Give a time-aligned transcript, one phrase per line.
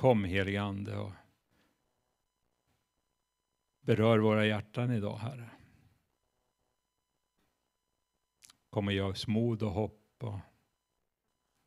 [0.00, 1.12] Kom helige Ande och
[3.80, 5.50] berör våra hjärtan idag, Herre.
[8.70, 10.38] Kom och ge oss mod och hopp och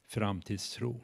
[0.08, 1.02] framtidstro.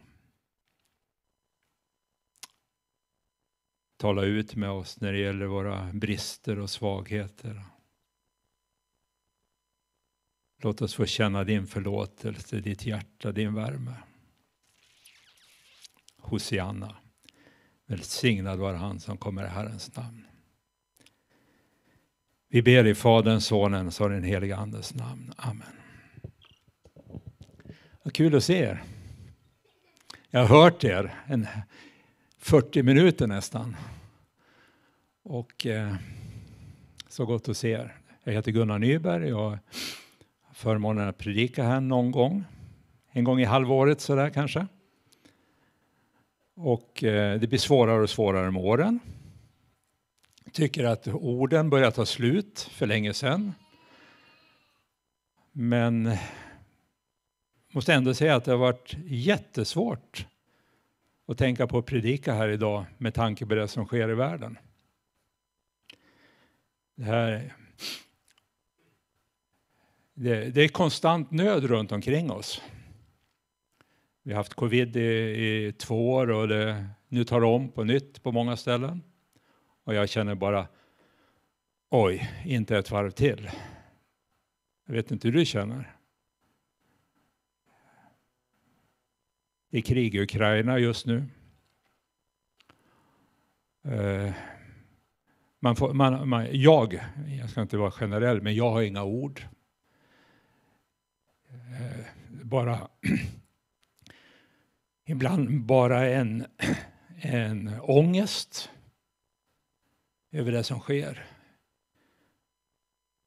[3.97, 7.65] Tala ut med oss när det gäller våra brister och svagheter.
[10.57, 13.95] Låt oss få känna din förlåtelse, ditt hjärta, din värme.
[16.17, 16.95] Hosianna.
[17.89, 20.27] Välsignad var han som kommer i Herrens namn.
[22.49, 25.33] Vi ber i Faderns, Sonens och den helige Andes namn.
[25.37, 25.67] Amen.
[28.03, 28.83] Vad kul att se er.
[30.29, 31.47] Jag har hört er en
[32.39, 33.75] 40 minuter nästan.
[35.23, 35.95] Och eh,
[37.07, 37.95] så gott att se er.
[38.23, 39.59] Jag heter Gunnar Nyberg och har
[40.53, 42.43] förmånen att predika här någon gång.
[43.11, 44.67] En gång i halvåret sådär kanske.
[46.61, 48.99] Och eh, det blir svårare och svårare med åren.
[50.51, 53.53] Tycker att orden börjar ta slut för länge sedan.
[55.51, 56.19] Men eh,
[57.71, 60.27] måste ändå säga att det har varit jättesvårt
[61.27, 64.57] att tänka på att predika här idag med tanke på det som sker i världen.
[66.95, 67.53] Det, här,
[70.13, 72.61] det, det är konstant nöd runt omkring oss.
[74.29, 77.83] Vi har haft covid i, i två år och det, nu tar det om på
[77.83, 79.01] nytt på många ställen.
[79.83, 80.67] Och jag känner bara,
[81.89, 83.49] oj, inte ett varv till.
[84.85, 85.95] Jag vet inte hur du känner.
[89.69, 91.25] Det är krig i Ukraina just nu.
[93.83, 94.33] Eh,
[95.59, 96.99] man får, man, man, jag,
[97.39, 99.41] jag ska inte vara generell, men jag har inga ord.
[101.49, 102.05] Eh,
[102.43, 102.87] bara
[105.09, 106.45] ibland bara en,
[107.21, 108.69] en ångest
[110.31, 111.25] över det som sker.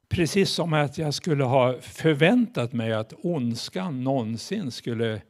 [0.09, 5.21] Precis som att jag skulle ha förväntat mig att ondskan någonsin skulle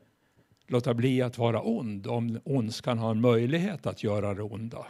[0.68, 4.88] låta bli att vara ond om ondskan har en möjlighet att göra det onda.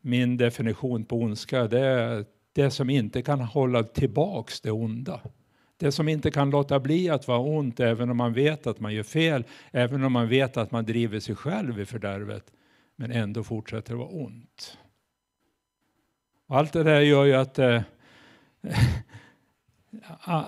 [0.00, 5.20] Min definition på ondska det är det som inte kan hålla tillbaks det onda.
[5.76, 8.94] Det som inte kan låta bli att vara ont även om man vet att man
[8.94, 12.52] gör fel, även om man vet att man driver sig själv i fördärvet,
[12.96, 14.78] men ändå fortsätter att vara ont.
[16.48, 17.82] Allt det där gör ju att eh,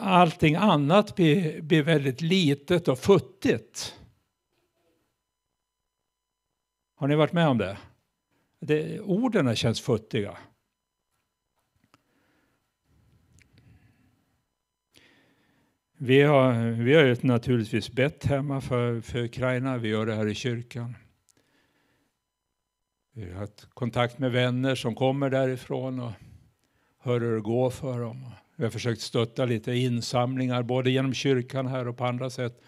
[0.01, 3.95] allting annat blir, blir väldigt litet och futtigt.
[6.95, 7.79] Har ni varit med om det?
[8.61, 10.39] det orden känns futtiga.
[16.01, 20.35] Vi har, vi har naturligtvis bett hemma för, för Ukraina, vi gör det här i
[20.35, 20.95] kyrkan.
[23.13, 26.13] Vi har haft kontakt med vänner som kommer därifrån och
[26.99, 28.31] hör hur det går för dem.
[28.57, 32.63] Vi har försökt stötta lite insamlingar både genom kyrkan här och på andra sätt.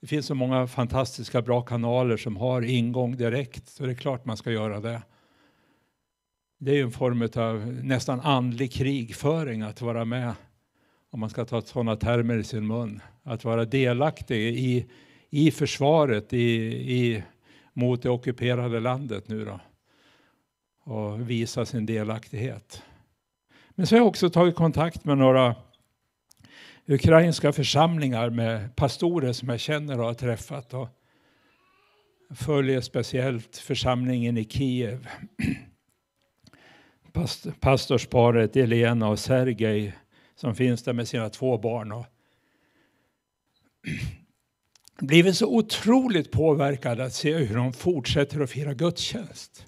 [0.00, 4.24] Det finns så många fantastiska bra kanaler som har ingång direkt så det är klart
[4.24, 5.02] man ska göra det.
[6.58, 10.34] Det är ju en form av nästan andlig krigföring att vara med
[11.16, 14.86] om man ska ta sådana termer i sin mun, att vara delaktig i,
[15.30, 16.44] i försvaret i,
[16.96, 17.22] i,
[17.72, 19.60] mot det ockuperade landet nu då
[20.92, 22.82] och visa sin delaktighet.
[23.70, 25.54] Men så har jag också tagit kontakt med några
[26.86, 30.74] ukrainska församlingar med pastorer som jag känner och har träffat.
[30.74, 30.88] Och
[32.34, 35.08] följer speciellt församlingen i Kiev.
[37.60, 39.94] Pastorsparet Elena och Sergej
[40.36, 41.92] som finns där med sina två barn.
[41.92, 42.06] Och
[44.98, 49.66] blivit så otroligt påverkad att se hur de fortsätter att fira gudstjänst.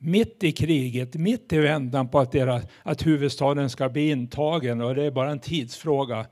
[0.00, 4.94] Mitt i kriget, mitt i vändan på att, deras, att huvudstaden ska bli intagen och
[4.94, 6.26] det är bara en tidsfråga.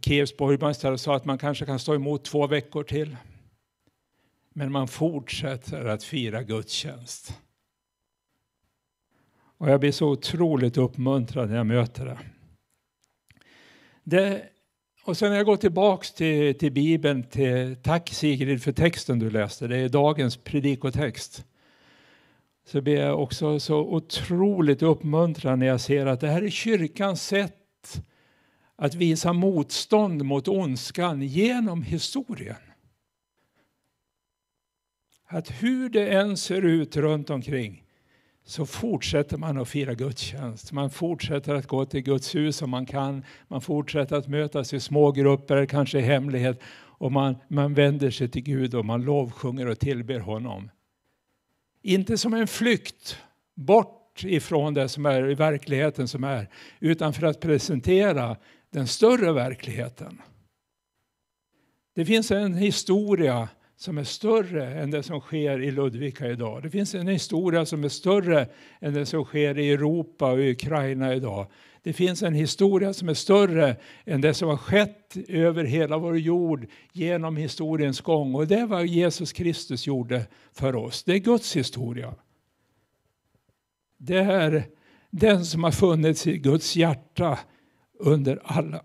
[0.00, 3.16] Kievs borgmästare sa att man kanske kan stå emot två veckor till.
[4.52, 7.32] Men man fortsätter att fira gudstjänst.
[9.58, 12.18] Och jag blir så otroligt uppmuntrad när jag möter det.
[14.04, 14.48] det
[15.04, 19.30] och sen när jag går tillbaks till, till Bibeln, till, tack Sigrid för texten du
[19.30, 21.44] läste, det är dagens predikotext.
[22.66, 27.26] Så blir jag också så otroligt uppmuntrad när jag ser att det här är kyrkans
[27.26, 28.02] sätt
[28.76, 32.56] att visa motstånd mot ondskan genom historien.
[35.26, 37.83] Att hur det än ser ut runt omkring
[38.44, 40.72] så fortsätter man att fira gudstjänst.
[40.72, 43.24] Man fortsätter att gå till Guds hus om man kan.
[43.48, 46.60] Man fortsätter att mötas i små grupper, kanske i hemlighet
[46.98, 50.70] och man, man vänder sig till Gud och man lovsjunger och tillber honom.
[51.82, 53.18] Inte som en flykt
[53.54, 56.48] bort ifrån det som är i verkligheten som är,
[56.80, 58.36] utan för att presentera
[58.70, 60.22] den större verkligheten.
[61.94, 66.62] Det finns en historia som är större än det som sker i Ludvika idag.
[66.62, 68.46] Det finns en historia som är större
[68.80, 71.46] än det som sker i Europa och i Ukraina idag.
[71.82, 76.18] Det finns en historia som är större än det som har skett över hela vår
[76.18, 78.34] jord genom historiens gång.
[78.34, 81.04] Och det är vad Jesus Kristus gjorde för oss.
[81.04, 82.14] Det är Guds historia.
[83.98, 84.64] Det är
[85.10, 87.38] den som har funnits i Guds hjärta
[87.98, 88.82] under alla,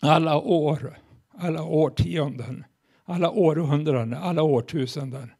[0.00, 0.98] alla år,
[1.38, 2.64] alla årtionden,
[3.06, 5.30] alla århundraden, alla årtusenden.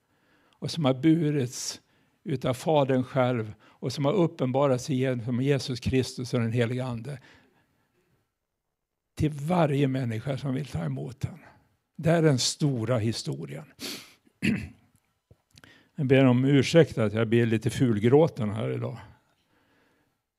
[0.58, 1.80] Och som har burits
[2.24, 7.18] utav Fadern själv och som har uppenbarats genom Jesus Kristus och den helige Ande.
[9.14, 11.38] Till varje människa som vill ta emot den.
[11.96, 13.64] Det är den stora historien.
[15.98, 18.98] Jag ber om ursäkt att jag blir lite fulgråten här idag.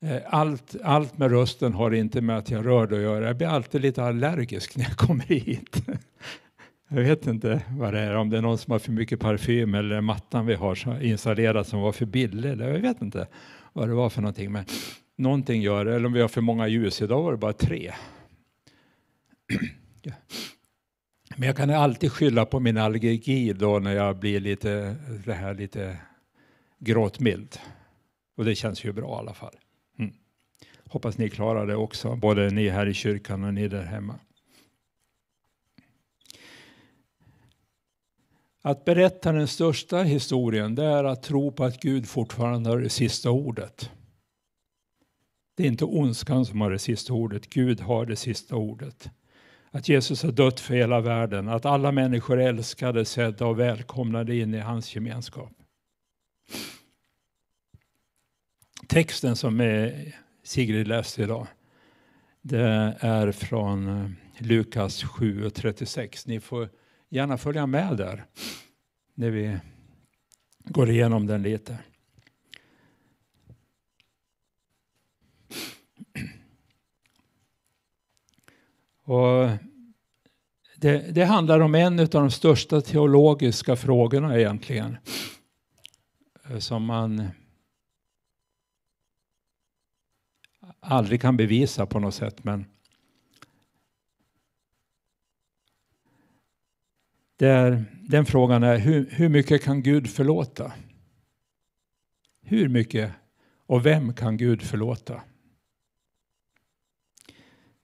[0.02, 3.26] Eh, allt, allt med rösten har inte med att jag rörde att göra.
[3.26, 5.76] Jag blir alltid lite allergisk när jag kommer hit.
[6.90, 9.74] Jag vet inte vad det är, om det är någon som har för mycket parfym
[9.74, 12.50] eller mattan vi har installerad som var för billig.
[12.50, 13.26] Jag vet inte
[13.72, 14.52] vad det var för någonting.
[14.52, 14.64] Men
[15.16, 17.02] någonting gör det, eller om vi har för många ljus.
[17.02, 17.92] Idag var det bara tre.
[21.36, 25.54] Men jag kan alltid skylla på min allergi då när jag blir lite, det här
[25.54, 25.96] lite
[26.78, 27.58] gråtmild.
[28.36, 29.54] Och det känns ju bra i alla fall.
[29.98, 30.12] Mm.
[30.86, 34.14] Hoppas ni klarar det också, både ni här i kyrkan och ni där hemma.
[38.62, 42.88] Att berätta den största historien det är att tro på att Gud fortfarande har det
[42.88, 43.90] sista ordet.
[45.56, 49.10] Det är inte ondskan som har det sista ordet, Gud har det sista ordet.
[49.70, 54.36] Att Jesus har dött för hela världen, att alla människor är älskade, sedda och välkomnade
[54.36, 55.52] in i hans gemenskap.
[58.86, 59.90] Texten som
[60.42, 61.46] Sigrid läste idag,
[62.42, 66.26] det är från eh, Lukas 7 och 36.
[66.26, 66.68] Ni får
[67.08, 68.24] gärna följa med där
[69.14, 69.58] när vi
[70.64, 71.78] går igenom den lite.
[79.02, 79.48] Och
[80.76, 84.96] det, det, handlar om en av de största teologiska frågorna egentligen.
[86.50, 87.28] Eh, som man
[90.80, 92.44] aldrig kan bevisa på något sätt.
[92.44, 92.66] Men
[97.38, 100.72] Där, den frågan är hur, hur mycket kan Gud förlåta?
[102.42, 103.12] Hur mycket
[103.66, 105.20] och vem kan Gud förlåta?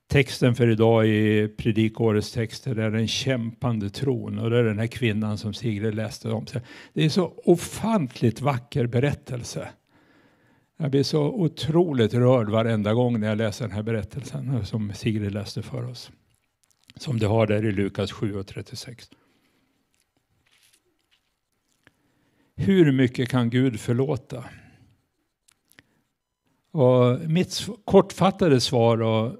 [0.07, 4.87] Texten för idag i predikårets texter är den kämpande tron och det är den här
[4.87, 6.45] kvinnan som Sigrid läste om.
[6.93, 9.69] Det är en så ofantligt vacker berättelse.
[10.77, 15.31] Jag blir så otroligt rörd varenda gång när jag läser den här berättelsen som Sigrid
[15.31, 16.11] läste för oss.
[16.95, 19.09] Som det har där i Lukas 7 och 36.
[22.55, 24.43] Hur mycket kan Gud förlåta?
[26.71, 29.35] Och mitt kortfattade svar och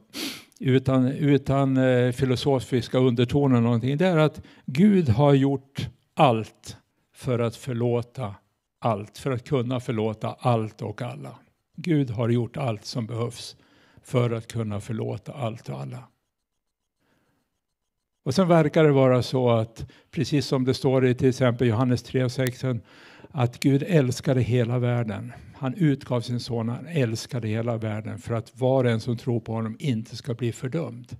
[0.59, 6.77] utan, utan eh, filosofiska undertoner någonting, det är att Gud har gjort allt
[7.15, 8.35] för att förlåta
[8.79, 11.39] allt, för att kunna förlåta allt och alla.
[11.75, 13.55] Gud har gjort allt som behövs
[14.03, 16.03] för att kunna förlåta allt och alla.
[18.25, 22.03] Och sen verkar det vara så att, precis som det står i till exempel Johannes
[22.03, 22.63] 3 och 6,
[23.31, 25.33] att Gud älskade hela världen.
[25.55, 29.39] Han utgav sin son, han älskade hela världen för att var och en som tror
[29.39, 31.17] på honom inte ska bli fördömd.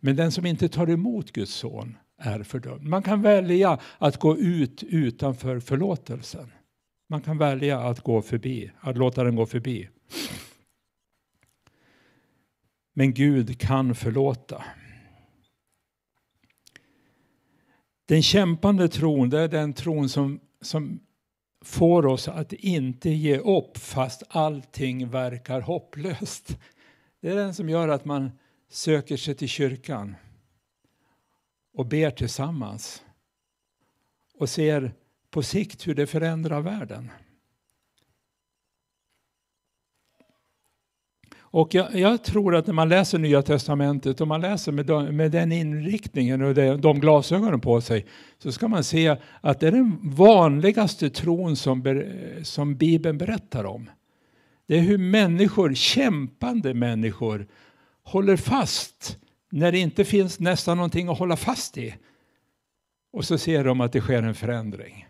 [0.00, 2.88] Men den som inte tar emot Guds son är fördömd.
[2.88, 6.52] Man kan välja att gå ut utanför förlåtelsen.
[7.08, 9.88] Man kan välja att gå förbi, att låta den gå förbi.
[12.94, 14.64] Men Gud kan förlåta.
[18.06, 21.00] Den kämpande tron, det är den tron som, som
[21.64, 26.58] får oss att inte ge upp fast allting verkar hopplöst.
[27.20, 28.30] Det är den som gör att man
[28.68, 30.14] söker sig till kyrkan
[31.74, 33.02] och ber tillsammans
[34.34, 34.92] och ser
[35.30, 37.10] på sikt hur det förändrar världen.
[41.52, 45.16] Och jag, jag, tror att när man läser Nya Testamentet och man läser med, de,
[45.16, 48.06] med den inriktningen och de, de glasögonen på sig
[48.38, 52.04] så ska man se att det är den vanligaste tron som,
[52.42, 53.90] som Bibeln berättar om.
[54.66, 57.46] Det är hur människor, kämpande människor,
[58.02, 59.18] håller fast
[59.50, 61.94] när det inte finns nästan någonting att hålla fast i.
[63.12, 65.06] Och så ser de att det sker en förändring.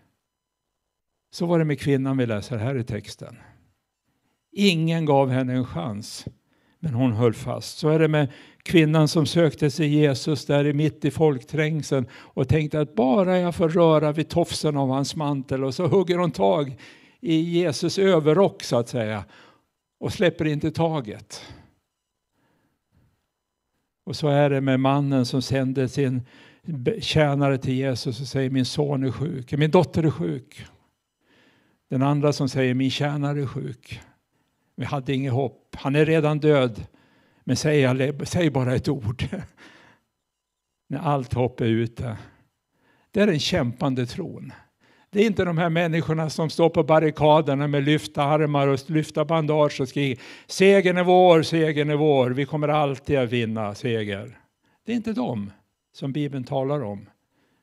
[1.30, 3.36] Så var det med kvinnan vi läser här i texten.
[4.52, 6.26] Ingen gav henne en chans,
[6.78, 7.78] men hon höll fast.
[7.78, 8.28] Så är det med
[8.62, 13.68] kvinnan som sökte sig Jesus där mitt i folkträngseln och tänkte att bara jag får
[13.68, 16.76] röra vid tofsen av hans mantel och så hugger hon tag
[17.20, 19.24] i Jesus överrock så att säga
[20.00, 21.42] och släpper inte taget.
[24.04, 26.22] Och så är det med mannen som sände sin
[27.00, 30.66] tjänare till Jesus och säger min son är sjuk, min dotter är sjuk.
[31.90, 34.00] Den andra som säger min tjänare är sjuk.
[34.76, 36.86] Vi hade inget hopp, han är redan död.
[37.44, 39.24] Men säg, säg bara ett ord.
[40.88, 42.16] När allt hopp är ute.
[43.10, 44.52] Det är den kämpande tron.
[45.10, 49.24] Det är inte de här människorna som står på barrikaderna med lyfta armar och lyfta
[49.24, 54.38] bandage och skriker segern är vår, segern är vår, vi kommer alltid att vinna seger.
[54.86, 55.50] Det är inte dem
[55.92, 57.08] som Bibeln talar om.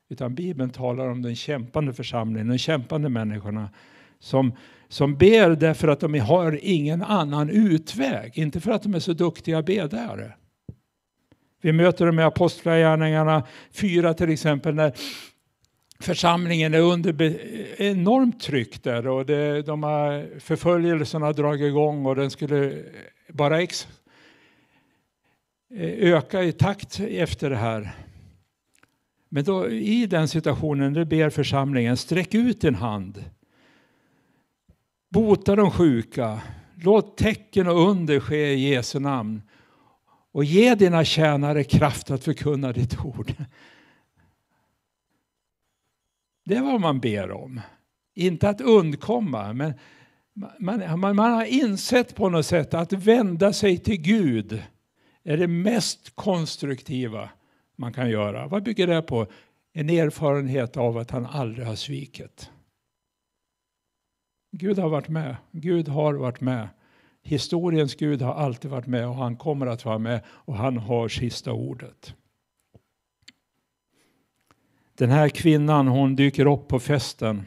[0.10, 3.70] Utan Bibeln talar om den kämpande församlingen, de kämpande människorna
[4.20, 4.54] som,
[4.90, 9.14] som ber därför att de har ingen annan utväg, inte för att de är så
[9.14, 10.34] duktiga bedare.
[11.62, 14.94] Vi möter dem i Apostlagärningarna 4 till exempel när
[16.00, 17.22] församlingen är under
[17.82, 22.84] enormt tryck där och det, de har förföljelserna har dragit igång och den skulle
[23.30, 23.88] bara ex,
[25.98, 27.96] öka i takt efter det här.
[29.30, 33.24] Men då, i den situationen nu ber församlingen, sträck ut din hand.
[35.10, 36.42] Bota de sjuka.
[36.76, 39.42] Låt tecken och under ske i Jesu namn.
[40.32, 43.34] Och ge dina tjänare kraft att förkunna ditt ord.
[46.46, 47.62] Det är vad man ber om.
[48.16, 49.74] Inte att undkomma, men
[50.60, 54.64] man, man, man har insett på något sätt att vända sig till Gud
[55.24, 57.30] är det mest konstruktiva
[57.76, 58.48] man kan göra.
[58.48, 59.28] Vad bygger det på?
[59.74, 62.50] En erfarenhet av att han aldrig har svikit.
[64.52, 65.36] Gud har varit med.
[65.52, 66.68] Gud har varit med.
[67.24, 71.08] Historiens Gud har alltid varit med och han kommer att vara med och han har
[71.08, 72.14] sista ordet.
[74.98, 77.46] Den här kvinnan hon dyker upp på festen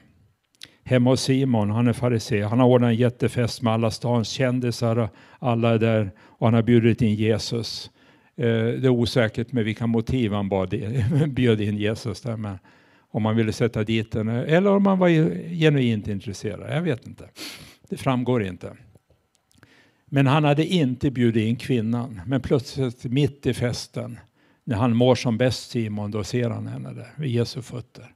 [0.84, 2.42] hemma hos Simon, han är farisé.
[2.42, 6.62] Han har ordnat en jättefest med alla stans kändisar, alla är där och han har
[6.62, 7.90] bjudit in Jesus.
[8.36, 10.74] Eh, det är osäkert med vilka motiv han bad,
[11.28, 12.58] bjöd in Jesus där, men
[13.12, 15.08] om man ville sätta dit den eller om man var
[15.54, 16.76] genuint intresserad.
[16.76, 17.28] Jag vet inte.
[17.88, 18.76] Det framgår inte.
[20.06, 22.20] Men han hade inte bjudit in kvinnan.
[22.26, 24.18] Men plötsligt mitt i festen
[24.64, 28.14] när han mår som bäst Simon, då ser han henne där vid Jesu fötter.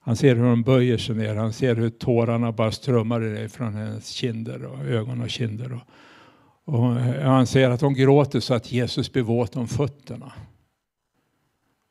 [0.00, 4.08] Han ser hur hon böjer sig ner, han ser hur tårarna bara strömmar från hennes
[4.08, 5.72] kinder och ögon och kinder.
[5.72, 6.84] Och, och
[7.22, 10.32] han ser att hon gråter så att Jesus blir våt om fötterna.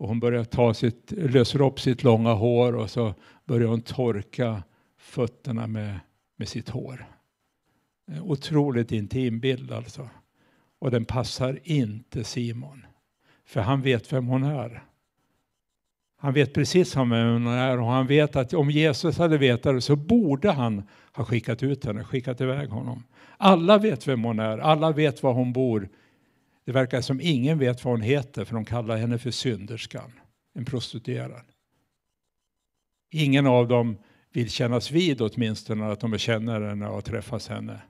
[0.03, 3.13] Och hon börjar ta sitt, löser upp sitt långa hår och så
[3.45, 4.63] börjar hon torka
[4.98, 6.00] fötterna med,
[6.36, 7.05] med sitt hår.
[8.07, 10.10] En otroligt intim bild alltså.
[10.79, 12.86] Och den passar inte Simon.
[13.45, 14.83] För han vet vem hon är.
[16.17, 19.81] Han vet precis vem hon är och han vet att om Jesus hade vetat det
[19.81, 20.83] så borde han
[21.13, 23.03] ha skickat ut henne, skickat iväg honom.
[23.38, 25.89] Alla vet vem hon är, alla vet var hon bor.
[26.65, 30.12] Det verkar som ingen vet vad hon heter för de kallar henne för synderskan,
[30.53, 31.46] en prostituerad.
[33.10, 33.98] Ingen av dem
[34.32, 37.82] vill kännas vid åtminstone att de känner henne och träffas henne.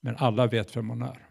[0.00, 1.28] Men alla vet vem hon är.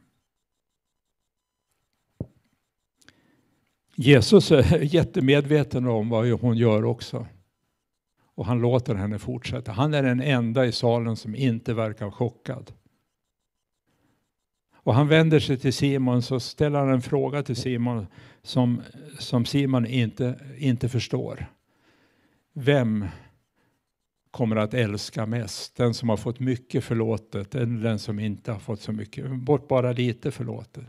[3.96, 7.28] Jesus är jättemedveten om vad hon gör också.
[8.36, 9.72] Och han låter henne fortsätta.
[9.72, 12.74] Han är den enda i salen som inte verkar chockad.
[14.88, 18.08] Och han vänder sig till Simon så ställer han en fråga till Simon
[18.42, 18.82] som,
[19.20, 21.46] som Simon inte, inte förstår.
[22.54, 23.06] Vem
[24.32, 25.76] kommer att älska mest?
[25.76, 29.32] Den som har fått mycket förlåtet eller den som inte har fått så mycket?
[29.32, 30.86] Bort bara lite förlåtet.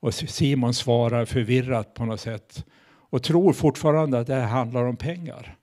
[0.00, 4.96] Och Simon svarar förvirrat på något sätt och tror fortfarande att det här handlar om
[4.96, 5.56] pengar.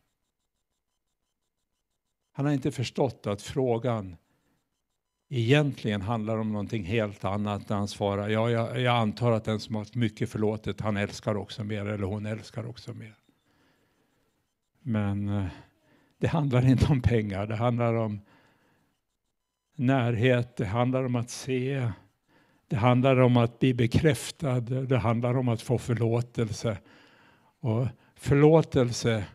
[2.32, 4.16] Han har inte förstått att frågan
[5.36, 9.60] egentligen handlar om någonting helt annat när han svarar ja, jag, jag antar att den
[9.60, 13.16] som har mycket förlåtet han älskar också mer eller hon älskar också mer.
[14.82, 15.46] Men eh,
[16.18, 18.20] det handlar inte om pengar, det handlar om
[19.76, 21.92] närhet, det handlar om att se,
[22.68, 26.78] det handlar om att bli bekräftad, det handlar om att få förlåtelse.
[27.60, 29.26] Och förlåtelse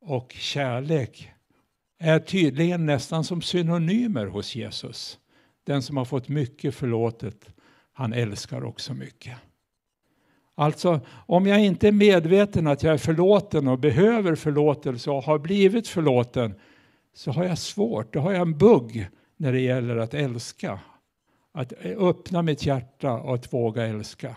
[0.00, 1.32] och kärlek
[1.98, 5.18] är tydligen nästan som synonymer hos Jesus.
[5.66, 7.50] Den som har fått mycket förlåtet,
[7.92, 9.36] han älskar också mycket.
[10.54, 15.38] Alltså, om jag inte är medveten att jag är förlåten och behöver förlåtelse och har
[15.38, 16.54] blivit förlåten
[17.14, 20.80] så har jag svårt, då har jag en bugg när det gäller att älska.
[21.52, 24.36] Att öppna mitt hjärta och att våga älska.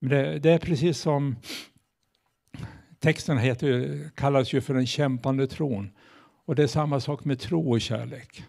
[0.00, 1.36] Det, det, är precis som
[2.98, 5.90] texten heter, kallas ju för den kämpande tron.
[6.44, 8.44] Och det är samma sak med tro och kärlek.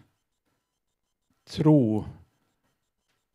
[1.50, 2.04] Tro,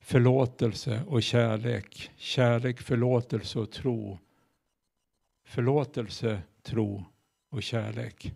[0.02, 2.12] förlåtelse och kärlek.
[2.16, 4.20] Kärlek, förlåtelse och tro.
[5.46, 7.06] Förlåtelse, tro
[7.50, 8.34] och kärlek.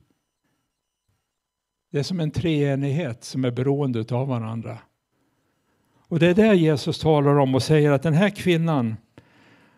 [1.91, 4.77] Det är som en treenighet som är beroende av varandra.
[5.95, 8.95] Och det är det Jesus talar om och säger att den här kvinnan,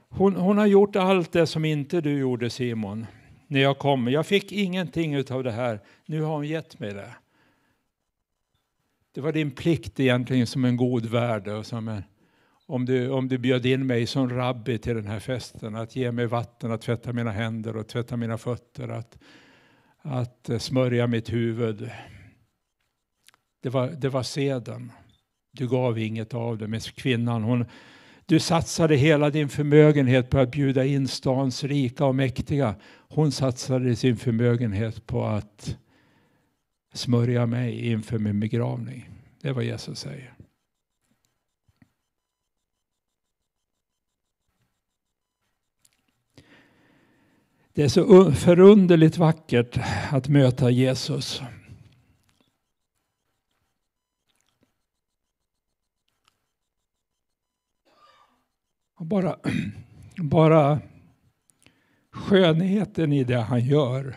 [0.09, 3.05] hon, hon har gjort allt det som inte du gjorde Simon,
[3.47, 4.07] när jag kom.
[4.07, 7.15] Jag fick ingenting av det här, nu har hon gett mig det.
[9.15, 12.03] Det var din plikt egentligen som en god värd och som en,
[12.65, 16.11] om, du, om du bjöd in mig som rabbi till den här festen, att ge
[16.11, 19.17] mig vatten att tvätta mina händer och tvätta mina fötter, att
[20.05, 21.89] att eh, smörja mitt huvud.
[23.63, 24.91] Det var, det var seden.
[25.51, 26.67] Du gav inget av det.
[26.67, 27.65] Men kvinnan, hon,
[28.25, 32.75] du satsade hela din förmögenhet på att bjuda in stans rika och mäktiga.
[33.09, 35.77] Hon satsade sin förmögenhet på att
[36.97, 39.09] smörja mig inför min begravning.
[39.41, 40.33] Det är vad Jesus säger.
[47.73, 49.79] Det är så förunderligt vackert
[50.11, 51.41] att möta Jesus.
[58.99, 59.39] Bara,
[60.17, 60.79] bara
[62.11, 64.15] skönheten i det han gör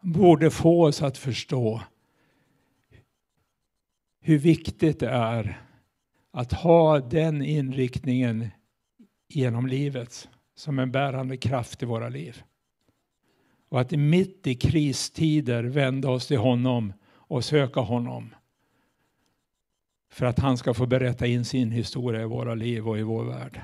[0.00, 1.82] borde få oss att förstå
[4.20, 5.60] hur viktigt det är
[6.30, 8.48] att ha den inriktningen
[9.28, 12.42] genom livet som en bärande kraft i våra liv.
[13.68, 18.34] Och att mitt i kristider vända oss till honom och söka honom.
[20.10, 23.24] För att han ska få berätta in sin historia i våra liv och i vår
[23.24, 23.60] värld.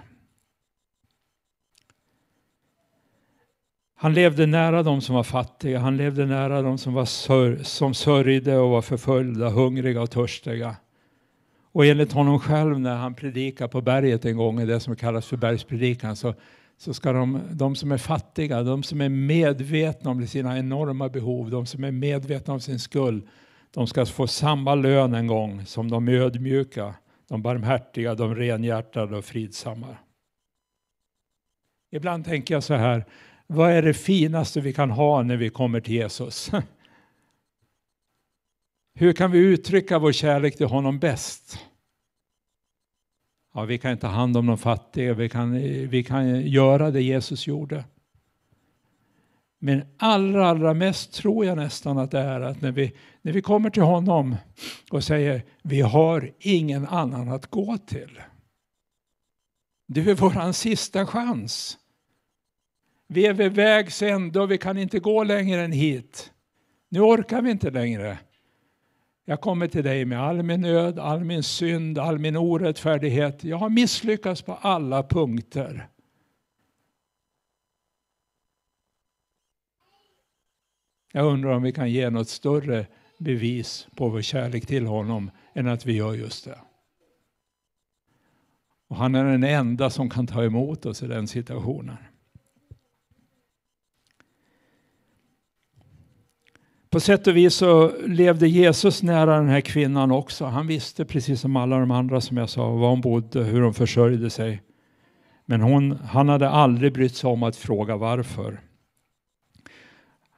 [4.04, 7.94] Han levde nära de som var fattiga, han levde nära de som, var sör, som
[7.94, 10.76] sörjde och var förföljda, hungriga och törstiga.
[11.72, 15.26] Och enligt honom själv när han predikar på berget en gång, i det som kallas
[15.26, 16.34] för bergspredikan, så
[16.76, 21.50] så ska de, de som är fattiga, de som är medvetna om sina enorma behov,
[21.50, 23.28] de som är medvetna om sin skuld,
[23.70, 26.94] de ska få samma lön en gång som de ödmjuka,
[27.28, 29.96] de barmhärtiga, de renhjärtade och fridsamma.
[31.90, 33.04] Ibland tänker jag så här,
[33.46, 36.50] vad är det finaste vi kan ha när vi kommer till Jesus?
[38.94, 41.58] Hur kan vi uttrycka vår kärlek till honom bäst?
[43.54, 45.52] Ja, vi kan ta hand om de fattiga, vi kan,
[45.88, 47.84] vi kan göra det Jesus gjorde.
[49.58, 53.42] Men allra, allra mest tror jag nästan att det är att när vi, när vi
[53.42, 54.36] kommer till honom
[54.90, 58.20] och säger vi har ingen annan att gå till.
[59.86, 61.78] Du är våran sista chans.
[63.14, 66.32] Vi är vid vägs ände och vi kan inte gå längre än hit.
[66.88, 68.18] Nu orkar vi inte längre.
[69.24, 73.44] Jag kommer till dig med all min nöd, all min synd, all min orättfärdighet.
[73.44, 75.88] Jag har misslyckats på alla punkter.
[81.12, 82.86] Jag undrar om vi kan ge något större
[83.18, 86.58] bevis på vår kärlek till honom än att vi gör just det.
[88.88, 91.96] Och han är den enda som kan ta emot oss i den situationen.
[96.94, 100.44] På sätt och vis så levde Jesus nära den här kvinnan också.
[100.44, 103.74] Han visste precis som alla de andra som jag sa var hon bodde, hur hon
[103.74, 104.62] försörjde sig.
[105.46, 108.60] Men hon, han hade aldrig brytt sig om att fråga varför.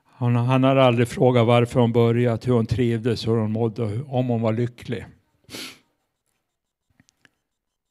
[0.04, 4.28] Han, han hade aldrig frågat varför hon börjat, hur hon trivdes, hur hon mådde, om
[4.28, 5.06] hon var lycklig.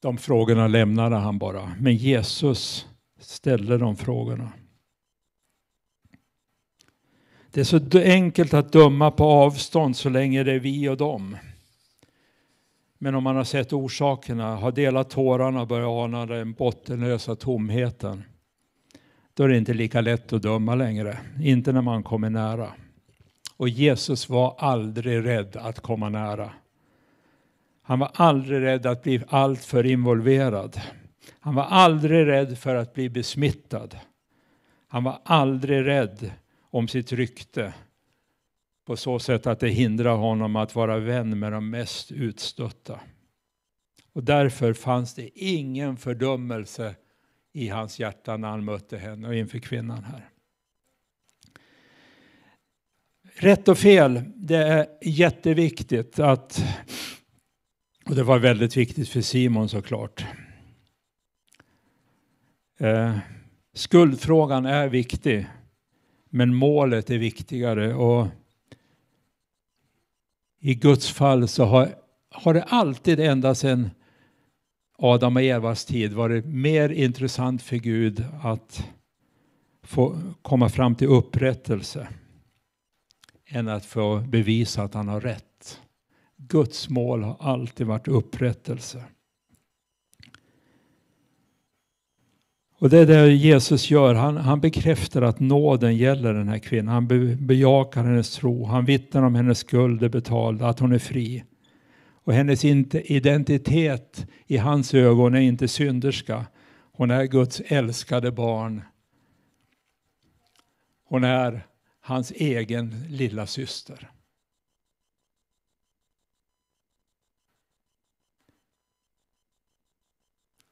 [0.02, 1.72] De frågorna lämnade han bara.
[1.80, 2.86] Men Jesus
[3.20, 4.52] ställde de frågorna.
[7.56, 11.36] Det är så enkelt att döma på avstånd så länge det är vi och dem.
[12.98, 18.24] Men om man har sett orsakerna, har delat tårarna och börjat ana den bottenlösa tomheten,
[19.34, 21.18] då är det inte lika lätt att döma längre.
[21.40, 22.72] Inte när man kommer nära.
[23.56, 26.50] Och Jesus var aldrig rädd att komma nära.
[27.82, 30.80] Han var aldrig rädd att bli alltför involverad.
[31.40, 33.96] Han var aldrig rädd för att bli besmittad.
[34.88, 36.30] Han var aldrig rädd
[36.76, 37.74] om sitt rykte
[38.86, 43.00] på så sätt att det hindrar honom att vara vän med de mest utstötta.
[44.12, 46.94] Och därför fanns det ingen fördömelse
[47.52, 50.28] i hans hjärta när han mötte henne och inför kvinnan här.
[53.34, 56.64] Rätt och fel, det är jätteviktigt att,
[58.06, 60.24] och det var väldigt viktigt för Simon såklart.
[62.78, 63.18] Eh,
[63.74, 65.46] skuldfrågan är viktig,
[66.36, 67.94] men målet är viktigare.
[67.94, 68.26] Och
[70.60, 71.94] I Guds fall så har,
[72.30, 73.90] har det alltid ända sedan
[74.98, 78.86] Adam och Evas tid varit mer intressant för Gud att
[79.82, 82.08] få komma fram till upprättelse
[83.46, 85.80] än att få bevisa att han har rätt.
[86.36, 89.04] Guds mål har alltid varit upprättelse.
[92.78, 94.14] Och det är det Jesus gör.
[94.14, 96.94] Han, han bekräftar att nåden gäller den här kvinnan.
[96.94, 98.64] Han be, bejakar hennes tro.
[98.64, 101.44] Han vittnar om hennes skuld är betald, att hon är fri.
[102.24, 106.46] Och hennes identitet i hans ögon är inte synderska.
[106.92, 108.82] Hon är Guds älskade barn.
[111.04, 111.66] Hon är
[112.00, 114.10] hans egen lilla syster.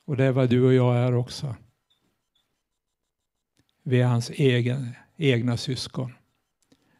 [0.05, 1.55] Och det är vad du och jag är också.
[3.87, 6.12] Vi är hans egen, egna syskon.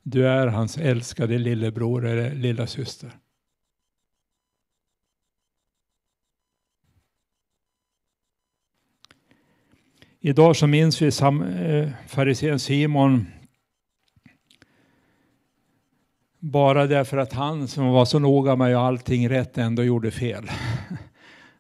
[0.03, 3.11] Du är hans älskade lillebror eller lilla syster.
[10.20, 13.27] Idag så minns vi eh, farisén Simon
[16.38, 20.11] bara därför att han som var så noga med att göra allting rätt ändå gjorde
[20.11, 20.51] fel.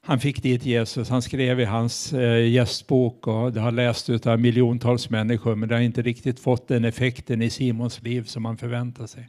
[0.06, 4.40] Han fick dit Jesus, han skrev i hans eh, gästbok och det har lästs av
[4.40, 8.56] miljontals människor men det har inte riktigt fått den effekten i Simons liv som man
[8.56, 9.28] förväntar sig.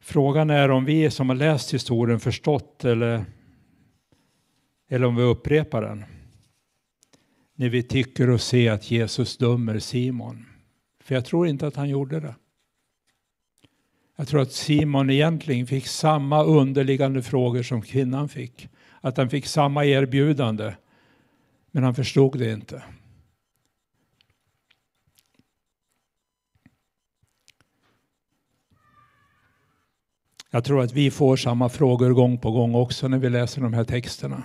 [0.00, 3.24] Frågan är om vi som har läst historien förstått eller,
[4.88, 6.04] eller om vi upprepar den
[7.54, 10.46] när vi tycker och ser att Jesus dömer Simon.
[11.00, 12.34] För jag tror inte att han gjorde det.
[14.22, 18.68] Jag tror att Simon egentligen fick samma underliggande frågor som kvinnan fick.
[19.00, 20.74] Att han fick samma erbjudande.
[21.70, 22.82] Men han förstod det inte.
[30.50, 33.74] Jag tror att vi får samma frågor gång på gång också när vi läser de
[33.74, 34.42] här texterna.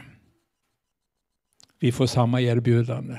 [1.79, 3.17] Vi får samma erbjudande.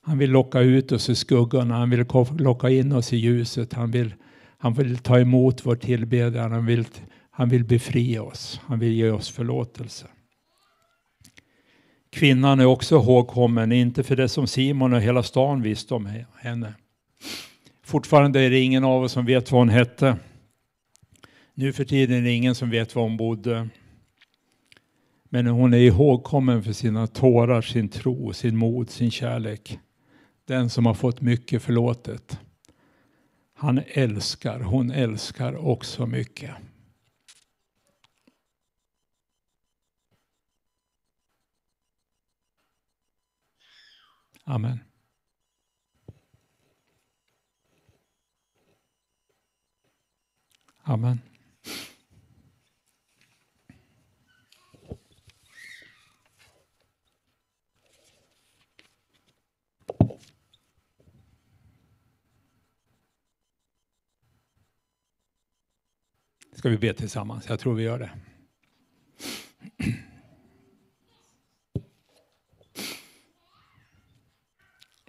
[0.00, 2.06] Han vill locka ut oss i skuggorna, han vill
[2.38, 4.14] locka in oss i ljuset, han vill,
[4.62, 6.84] han vill ta emot vår tillbedjan, han vill,
[7.30, 10.06] han vill befria oss, han vill ge oss förlåtelse.
[12.10, 16.08] Kvinnan är också ihågkommen, inte för det som Simon och hela stan visste om
[16.40, 16.74] henne.
[17.84, 20.16] Fortfarande är det ingen av oss som vet vad hon hette.
[21.54, 23.68] Nu för tiden är det ingen som vet var hon bodde.
[25.28, 29.78] Men hon är ihågkommen för sina tårar, sin tro, sin mod, sin kärlek.
[30.44, 32.38] Den som har fått mycket förlåtet.
[33.62, 36.54] Han älskar, hon älskar också mycket.
[44.44, 44.78] Amen.
[50.82, 51.31] Amen.
[66.62, 67.48] ska vi be tillsammans.
[67.48, 68.10] Jag tror vi gör det.